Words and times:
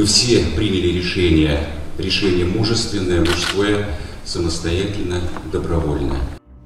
Вы 0.00 0.06
все 0.06 0.46
приняли 0.56 0.96
решение, 0.96 1.58
решение 1.98 2.46
мужественное, 2.46 3.20
мужское, 3.20 3.84
самостоятельно, 4.24 5.20
добровольно. 5.52 6.16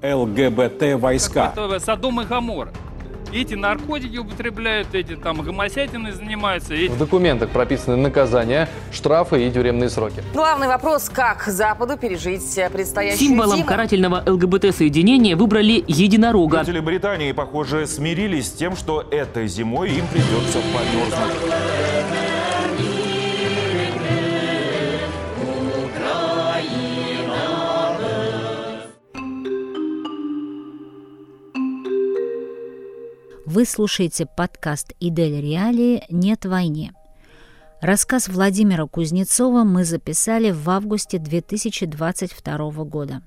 ЛГБТ-войска. 0.04 1.52
Это 1.52 1.80
Содом 1.80 2.20
и 2.20 2.24
Гамор. 2.26 2.70
Эти 3.32 3.54
наркотики 3.54 4.18
употребляют, 4.18 4.94
эти 4.94 5.16
там 5.16 5.42
гомосятины 5.42 6.12
занимаются. 6.12 6.74
Эти... 6.74 6.92
В 6.92 6.96
документах 6.96 7.50
прописаны 7.50 7.96
наказания, 7.96 8.68
штрафы 8.92 9.48
и 9.48 9.50
тюремные 9.50 9.90
сроки. 9.90 10.22
Главный 10.32 10.68
вопрос, 10.68 11.08
как 11.08 11.42
Западу 11.48 11.96
пережить 11.96 12.44
предстоящую 12.72 13.30
Символом 13.30 13.56
зиму? 13.56 13.66
карательного 13.66 14.22
ЛГБТ-соединения 14.24 15.34
выбрали 15.34 15.82
единорога. 15.88 16.60
Жители 16.60 16.78
Британии, 16.78 17.32
похоже, 17.32 17.88
смирились 17.88 18.46
с 18.46 18.52
тем, 18.52 18.76
что 18.76 19.04
этой 19.10 19.48
зимой 19.48 19.90
им 19.90 20.06
придется 20.06 20.60
померзнуть. 20.72 21.93
Вы 33.46 33.66
слушаете 33.66 34.24
подкаст 34.24 34.94
«Идель 35.00 35.38
Реалии. 35.38 36.02
Нет 36.08 36.46
войне». 36.46 36.94
Рассказ 37.82 38.28
Владимира 38.28 38.86
Кузнецова 38.86 39.64
мы 39.64 39.84
записали 39.84 40.50
в 40.50 40.70
августе 40.70 41.18
2022 41.18 42.84
года. 42.84 43.20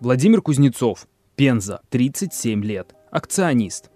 Владимир 0.00 0.42
Кузнецов, 0.42 1.08
Пенза, 1.34 1.80
37 1.88 2.62
лет, 2.62 2.94
акционист. 3.10 3.90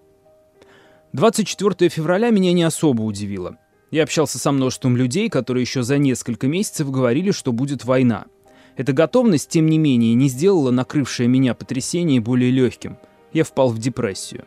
24 1.13 1.91
февраля 1.91 2.30
меня 2.30 2.55
не 2.55 2.63
особо 2.63 3.02
удивило. 3.02 3.59
Я 3.91 4.05
общался 4.05 4.38
со 4.38 4.52
множеством 4.52 4.96
людей, 4.96 5.29
которые 5.29 5.65
еще 5.65 5.83
за 5.83 5.99
несколько 5.99 6.49
месяцев 6.49 6.91
говорили, 6.91 7.30
что 7.30 7.52
будет 7.52 7.85
война. 7.85 8.24
Эта 8.79 8.95
готовность, 8.95 9.51
тем 9.51 9.66
не 9.66 9.77
менее, 9.77 10.15
не 10.15 10.30
сделала 10.30 10.71
накрывшее 10.71 11.29
меня 11.29 11.52
потрясение 11.52 12.23
более 12.23 12.51
легким. 12.51 12.96
Я 13.33 13.45
впал 13.45 13.71
в 13.71 13.79
депрессию. 13.79 14.45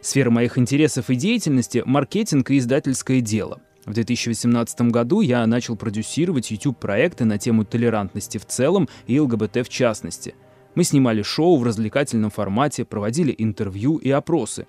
Сфера 0.00 0.30
моих 0.30 0.58
интересов 0.58 1.10
и 1.10 1.14
деятельности– 1.14 1.82
маркетинг 1.86 2.50
и 2.50 2.58
издательское 2.58 3.20
дело. 3.20 3.60
В 3.84 3.92
2018 3.94 4.82
году 4.82 5.20
я 5.20 5.46
начал 5.46 5.76
продюсировать 5.76 6.50
YouTube-проекты 6.50 7.24
на 7.24 7.38
тему 7.38 7.64
толерантности 7.64 8.38
в 8.38 8.46
целом 8.46 8.88
и 9.06 9.18
ЛГБТ 9.18 9.66
в 9.66 9.68
частности. 9.68 10.34
Мы 10.74 10.84
снимали 10.84 11.22
шоу 11.22 11.56
в 11.56 11.64
развлекательном 11.64 12.30
формате, 12.30 12.84
проводили 12.84 13.34
интервью 13.36 13.96
и 13.96 14.10
опросы. 14.10 14.66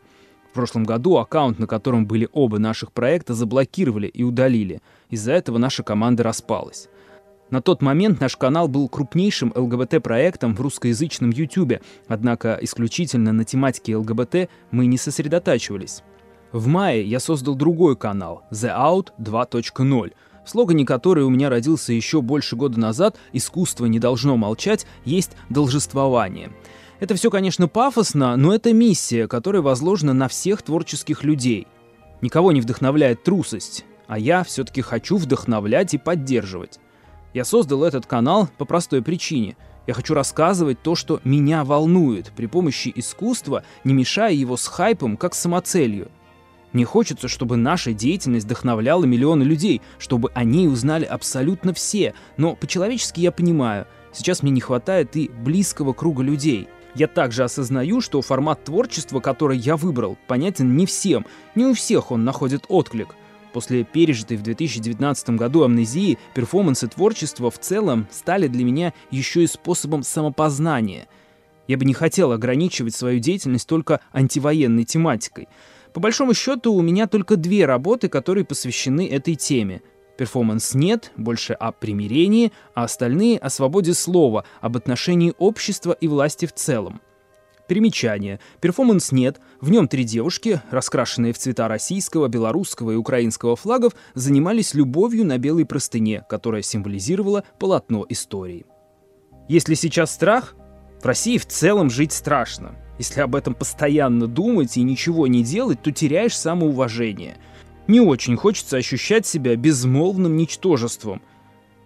В 0.49 0.53
прошлом 0.53 0.83
году 0.83 1.17
аккаунт, 1.17 1.59
на 1.59 1.67
котором 1.67 2.07
были 2.07 2.27
оба 2.31 2.57
наших 2.57 2.91
проекта, 2.91 3.33
заблокировали 3.33 4.07
и 4.07 4.23
удалили. 4.23 4.81
Из-за 5.09 5.33
этого 5.33 5.57
наша 5.57 5.83
команда 5.83 6.23
распалась. 6.23 6.89
На 7.49 7.61
тот 7.61 7.81
момент 7.81 8.19
наш 8.19 8.37
канал 8.37 8.67
был 8.67 8.87
крупнейшим 8.87 9.51
ЛГБТ-проектом 9.55 10.55
в 10.55 10.61
русскоязычном 10.61 11.31
YouTube, 11.31 11.81
однако 12.07 12.57
исключительно 12.61 13.33
на 13.33 13.43
тематике 13.43 13.95
ЛГБТ 13.95 14.49
мы 14.71 14.85
не 14.85 14.97
сосредотачивались. 14.97 16.03
В 16.51 16.67
мае 16.67 17.03
я 17.03 17.19
создал 17.19 17.55
другой 17.55 17.95
канал 17.95 18.43
The 18.51 18.75
Out 18.75 19.09
2.0, 19.19 20.13
в 20.45 20.49
слогане 20.49 20.85
который 20.85 21.23
у 21.23 21.29
меня 21.29 21.49
родился 21.49 21.93
еще 21.93 22.21
больше 22.21 22.55
года 22.55 22.79
назад 22.79 23.17
«Искусство 23.33 23.85
не 23.85 23.99
должно 23.99 24.37
молчать, 24.37 24.85
есть 25.05 25.31
должествование». 25.49 26.51
Это 26.99 27.15
все, 27.15 27.29
конечно, 27.29 27.67
пафосно, 27.67 28.35
но 28.35 28.53
это 28.53 28.73
миссия, 28.73 29.27
которая 29.27 29.61
возложена 29.61 30.13
на 30.13 30.27
всех 30.27 30.61
творческих 30.61 31.23
людей. 31.23 31.67
Никого 32.21 32.51
не 32.51 32.61
вдохновляет 32.61 33.23
трусость, 33.23 33.85
а 34.07 34.19
я 34.19 34.43
все-таки 34.43 34.81
хочу 34.81 35.17
вдохновлять 35.17 35.93
и 35.93 35.97
поддерживать. 35.97 36.79
Я 37.33 37.45
создал 37.45 37.83
этот 37.83 38.05
канал 38.05 38.49
по 38.57 38.65
простой 38.65 39.01
причине. 39.01 39.55
Я 39.85 39.93
хочу 39.93 40.13
рассказывать 40.13 40.81
то, 40.81 40.95
что 40.95 41.19
меня 41.23 41.63
волнует, 41.63 42.31
при 42.35 42.47
помощи 42.47 42.91
искусства, 42.95 43.63
не 43.83 43.93
мешая 43.93 44.33
его 44.33 44.57
с 44.57 44.67
хайпом, 44.67 45.17
как 45.17 45.35
самоцелью. 45.35 46.09
Мне 46.73 46.85
хочется, 46.85 47.27
чтобы 47.27 47.57
наша 47.57 47.93
деятельность 47.93 48.45
вдохновляла 48.45 49.05
миллионы 49.05 49.43
людей, 49.43 49.81
чтобы 49.97 50.29
о 50.33 50.43
ней 50.43 50.67
узнали 50.67 51.05
абсолютно 51.05 51.73
все. 51.73 52.13
Но 52.37 52.55
по-человечески 52.55 53.21
я 53.21 53.31
понимаю, 53.31 53.87
сейчас 54.11 54.43
мне 54.43 54.51
не 54.51 54.61
хватает 54.61 55.15
и 55.15 55.29
близкого 55.29 55.93
круга 55.93 56.21
людей. 56.21 56.67
Я 56.95 57.07
также 57.07 57.43
осознаю, 57.43 58.01
что 58.01 58.21
формат 58.21 58.63
творчества, 58.63 59.19
который 59.19 59.57
я 59.57 59.77
выбрал, 59.77 60.17
понятен 60.27 60.75
не 60.75 60.85
всем. 60.85 61.25
Не 61.55 61.65
у 61.65 61.73
всех 61.73 62.11
он 62.11 62.23
находит 62.23 62.65
отклик. 62.67 63.15
После 63.53 63.83
пережитой 63.83 64.37
в 64.37 64.43
2019 64.43 65.31
году 65.31 65.63
амнезии, 65.63 66.19
перформансы 66.35 66.87
творчества 66.87 67.49
в 67.49 67.59
целом 67.59 68.07
стали 68.11 68.47
для 68.47 68.63
меня 68.63 68.93
еще 69.09 69.43
и 69.43 69.47
способом 69.47 70.03
самопознания. 70.03 71.07
Я 71.67 71.77
бы 71.77 71.85
не 71.85 71.93
хотел 71.93 72.31
ограничивать 72.31 72.95
свою 72.95 73.19
деятельность 73.19 73.67
только 73.67 74.01
антивоенной 74.11 74.85
тематикой. 74.85 75.47
По 75.93 75.99
большому 75.99 76.33
счету, 76.33 76.73
у 76.73 76.81
меня 76.81 77.07
только 77.07 77.35
две 77.35 77.65
работы, 77.65 78.09
которые 78.09 78.45
посвящены 78.45 79.07
этой 79.07 79.35
теме. 79.35 79.81
Перформанс 80.17 80.73
«Нет», 80.73 81.11
больше 81.15 81.53
о 81.53 81.71
примирении, 81.71 82.51
а 82.75 82.83
остальные 82.83 83.39
о 83.39 83.49
свободе 83.49 83.93
слова, 83.93 84.45
об 84.61 84.77
отношении 84.77 85.33
общества 85.37 85.93
и 85.93 86.07
власти 86.07 86.45
в 86.45 86.53
целом. 86.53 87.01
Примечание. 87.69 88.39
Перформанс 88.61 89.11
нет. 89.11 89.39
В 89.61 89.69
нем 89.69 89.87
три 89.87 90.03
девушки, 90.03 90.59
раскрашенные 90.71 91.33
в 91.33 91.37
цвета 91.37 91.67
российского, 91.67 92.27
белорусского 92.27 92.91
и 92.91 92.95
украинского 92.95 93.55
флагов, 93.55 93.93
занимались 94.15 94.73
любовью 94.73 95.23
на 95.23 95.37
белой 95.37 95.67
простыне, 95.67 96.25
которая 96.27 96.63
символизировала 96.63 97.43
полотно 97.59 98.07
истории. 98.09 98.65
Если 99.47 99.75
сейчас 99.75 100.11
страх, 100.11 100.55
в 100.99 101.05
России 101.05 101.37
в 101.37 101.45
целом 101.45 101.91
жить 101.91 102.11
страшно. 102.11 102.75
Если 102.97 103.21
об 103.21 103.35
этом 103.35 103.53
постоянно 103.53 104.25
думать 104.25 104.75
и 104.75 104.81
ничего 104.81 105.27
не 105.27 105.43
делать, 105.43 105.79
то 105.83 105.91
теряешь 105.91 106.35
самоуважение. 106.35 107.37
Не 107.85 108.01
очень 108.01 108.35
хочется 108.35 108.77
ощущать 108.77 109.27
себя 109.27 109.55
безмолвным 109.55 110.35
ничтожеством. 110.37 111.21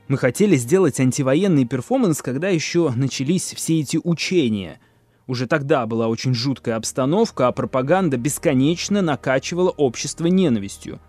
Мы 0.08 0.18
хотели 0.18 0.56
сделать 0.56 1.02
антивоенный 1.02 1.66
перформанс, 1.66 2.22
когда 2.22 2.48
еще 2.48 2.90
начались 2.96 3.54
все 3.54 3.82
эти 3.82 4.00
учения– 4.02 4.80
уже 5.28 5.48
тогда 5.48 5.86
была 5.86 6.08
очень 6.08 6.34
жуткая 6.34 6.76
обстановка, 6.76 7.48
а 7.48 7.52
пропаганда 7.52 8.18
бесконечно 8.18 9.02
накачивала 9.02 9.70
общество 9.70 10.28
ненавистью. 10.28 11.00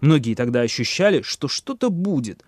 Многие 0.00 0.34
тогда 0.34 0.60
ощущали, 0.60 1.22
что 1.22 1.48
что-то 1.48 1.90
будет. 1.90 2.44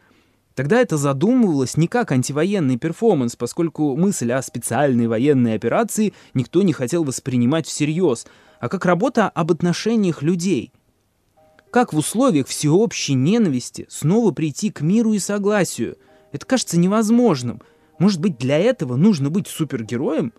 Тогда 0.55 0.81
это 0.81 0.97
задумывалось 0.97 1.77
не 1.77 1.89
как 1.89 2.13
антивоенный 2.13 2.79
перформанс, 2.79 3.37
поскольку 3.37 3.97
мысль 3.97 4.33
о 4.33 4.43
специальной 4.43 5.09
военной 5.09 5.55
операции 5.55 6.15
никто 6.33 6.63
не 6.63 6.73
хотел 6.73 7.05
воспринимать 7.05 7.67
всерьез, 7.67 8.27
а 8.61 8.69
как 8.69 8.85
работа 8.85 9.29
об 9.29 9.51
отношениях 9.51 10.23
людей. 10.23 10.73
Как 11.71 11.93
в 11.93 11.97
условиях 11.99 12.47
всеобщей 12.47 13.15
ненависти 13.15 13.87
снова 13.89 14.31
прийти 14.31 14.71
к 14.71 14.81
миру 14.81 15.13
и 15.13 15.19
согласию? 15.19 15.97
Это 16.31 16.47
кажется 16.47 16.79
невозможным. 16.79 17.63
Может 17.99 18.21
быть, 18.21 18.39
для 18.39 18.59
этого 18.59 18.95
нужно 18.95 19.29
быть 19.29 19.49
супергероем? 19.49 20.33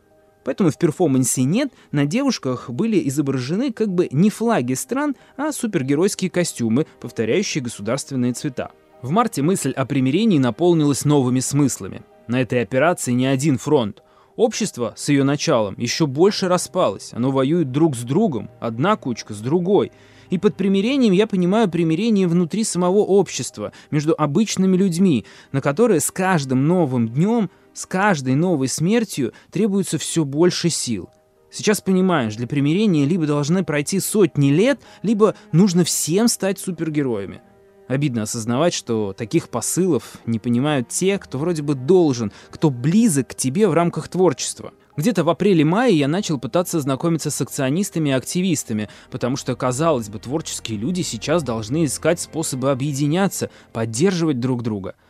Поэтому 0.45 0.69
в 0.69 0.78
перформансе 0.78 1.44
«Нет» 1.44 1.73
на 1.91 2.06
девушках 2.06 2.69
были 2.69 3.06
изображены 3.09 3.73
как 3.73 3.89
бы 3.89 4.07
не 4.11 4.29
флаги 4.29 4.73
стран, 4.73 5.16
а 5.35 5.51
супергеройские 5.51 6.29
костюмы, 6.29 6.85
повторяющие 7.01 7.63
государственные 7.63 8.33
цвета. 8.33 8.69
В 9.01 9.09
марте 9.09 9.41
мысль 9.41 9.72
о 9.72 9.85
примирении 9.85 10.38
наполнилась 10.38 11.03
новыми 11.03 11.39
смыслами. 11.39 12.03
На 12.28 12.41
этой 12.41 12.61
операции 12.61 13.11
не 13.11 13.25
один 13.25 13.57
фронт. 13.57 14.03
Общество 14.35 14.94
с 14.95 15.09
ее 15.09 15.23
началом 15.23 15.75
еще 15.78 16.05
больше 16.05 16.47
распалось. 16.47 17.11
Оно 17.13 17.31
воюет 17.31 17.72
друг 17.72 17.95
с 17.95 18.01
другом, 18.01 18.51
одна 18.59 18.97
кучка 18.97 19.34
с 19.34 19.40
другой. 19.40 19.91
И 20.29 20.37
под 20.37 20.55
примирением 20.55 21.14
я 21.14 21.25
понимаю 21.25 21.70
примирение 21.70 22.28
внутри 22.28 22.64
самого 22.64 22.99
общества, 22.99 23.72
между 23.90 24.14
обычными 24.16 24.78
людьми, 24.78 25.25
на 25.52 25.61
которое 25.61 25.99
с 25.99 26.11
каждым 26.11 26.67
новым 26.67 27.09
днем– 27.09 27.49
с 27.75 27.85
каждой 27.85 28.35
новой 28.35 28.69
смертью 28.69 29.33
требуется 29.51 29.97
все 29.97 30.23
больше 30.23 30.69
сил. 30.69 31.09
Сейчас 31.51 31.81
понимаешь, 31.81 32.35
для 32.35 32.47
примирения 32.47 33.05
либо 33.05 33.27
должны 33.27 33.63
пройти 33.63 33.99
сотни 33.99 34.49
лет, 34.49 34.79
либо 35.03 35.35
нужно 35.51 35.83
всем 35.83 36.27
стать 36.27 36.57
супергероями. 36.57 37.41
Обидно 37.87 38.23
осознавать, 38.23 38.73
что 38.73 39.13
таких 39.13 39.49
посылов 39.49 40.17
не 40.25 40.39
понимают 40.39 40.89
те, 40.89 41.19
кто 41.19 41.37
вроде 41.37 41.61
бы 41.61 41.75
должен, 41.75 42.31
кто 42.49 42.69
близок 42.69 43.29
к 43.29 43.35
тебе 43.35 43.67
в 43.67 43.73
рамках 43.73 44.07
творчества. 44.07 44.73
Где-то 44.97 45.23
в 45.23 45.29
апреле-мае 45.29 45.95
я 45.95 46.07
начал 46.07 46.39
пытаться 46.39 46.79
знакомиться 46.79 47.29
с 47.29 47.41
акционистами 47.41 48.09
и 48.09 48.13
активистами, 48.13 48.89
потому 49.11 49.35
что, 49.35 49.55
казалось 49.55 50.09
бы, 50.09 50.19
творческие 50.19 50.77
люди 50.77 51.01
сейчас 51.01 51.43
должны 51.43 51.85
искать 51.85 52.19
способы 52.22 52.72
объединяться, 52.72 53.49
поддерживать 53.73 54.39
друг 54.39 54.63
друга– 54.63 54.95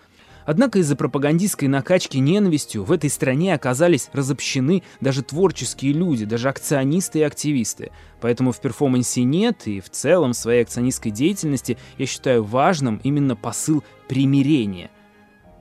Однако 0.45 0.79
из-за 0.79 0.95
пропагандистской 0.95 1.67
накачки 1.67 2.17
ненавистью 2.17 2.83
в 2.83 2.91
этой 2.91 3.09
стране 3.09 3.53
оказались 3.53 4.09
разобщены 4.13 4.83
даже 5.01 5.23
творческие 5.23 5.93
люди, 5.93 6.25
даже 6.25 6.49
акционисты 6.49 7.19
и 7.19 7.23
активисты. 7.23 7.91
Поэтому 8.21 8.51
в 8.51 8.61
перформансе 8.61 9.23
нет 9.23 9.67
и 9.67 9.81
в 9.81 9.89
целом 9.89 10.33
в 10.33 10.37
своей 10.37 10.63
акционистской 10.63 11.11
деятельности 11.11 11.77
я 11.97 12.05
считаю 12.05 12.43
важным 12.43 13.01
именно 13.03 13.35
посыл 13.35 13.83
примирения. 14.07 14.91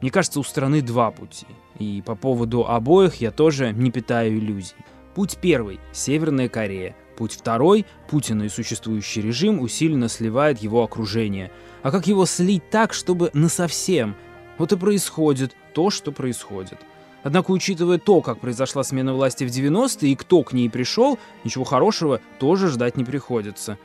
Мне 0.03 0.11
кажется, 0.11 0.41
у 0.41 0.43
страны 0.43 0.83
два 0.83 1.11
пути. 1.11 1.47
И 1.79 2.03
по 2.05 2.15
поводу 2.15 2.67
обоих 2.67 3.17
я 3.17 3.31
тоже 3.31 3.73
не 3.73 3.91
питаю 3.91 4.39
иллюзий. 4.39 4.77
Путь 5.15 5.39
первый– 5.41 5.81
Северная 5.93 6.49
Корея. 6.49 6.95
Путь 7.17 7.33
второй– 7.33 7.87
Путина 8.11 8.43
и 8.43 8.49
существующий 8.49 9.23
режим 9.23 9.61
усиленно 9.61 10.09
сливает 10.09 10.59
его 10.59 10.83
окружение. 10.83 11.51
А 11.83 11.91
как 11.91 12.07
его 12.07 12.27
слить 12.27 12.69
так, 12.71 12.93
чтобы 12.93 13.31
насовсем? 13.33 14.17
Вот 14.59 14.73
и 14.73 14.77
происходит 14.77 15.57
то, 15.73 15.91
что 15.91 16.13
происходит. 16.13 16.79
Однако, 17.23 17.53
учитывая 17.53 17.99
то, 17.99 18.21
как 18.21 18.39
произошла 18.39 18.85
смена 18.85 19.15
власти 19.15 19.45
в 19.45 19.49
90-е 19.49 20.13
и 20.13 20.17
кто 20.17 20.43
к 20.43 20.53
ней 20.53 20.69
пришел, 20.69 21.19
ничего 21.43 21.65
хорошего 21.65 22.21
тоже 22.39 22.69
ждать 22.69 22.97
не 22.97 23.05
приходится. 23.05 23.79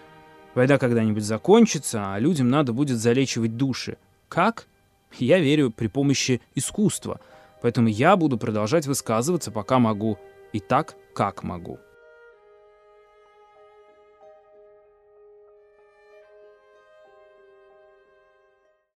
Война 0.55 0.77
когда-нибудь 0.77 1.23
закончится, 1.23 2.13
а 2.13 2.19
людям 2.19 2.49
надо 2.49 2.73
будет 2.73 2.97
залечивать 2.97 3.55
души. 3.55 3.97
Как? 4.27 4.67
Я 5.17 5.39
верю 5.39 5.71
при 5.71 5.87
помощи 5.87 6.41
искусства. 6.53 7.19
Поэтому 7.61 7.87
я 7.87 8.15
буду 8.15 8.37
продолжать 8.37 8.87
высказываться, 8.87 9.51
пока 9.51 9.79
могу. 9.79 10.17
И 10.51 10.59
так, 10.59 10.95
как 11.13 11.43
могу. 11.43 11.79